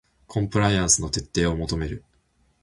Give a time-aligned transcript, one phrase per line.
[0.25, 2.03] コンプライアンスの徹底を求める